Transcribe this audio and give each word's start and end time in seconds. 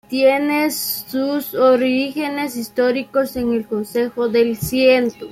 Tiene 0.09 0.71
sus 0.71 1.53
orígenes 1.53 2.57
históricos 2.57 3.35
en 3.35 3.53
el 3.53 3.67
Consejo 3.67 4.29
de 4.29 4.55
Ciento. 4.55 5.27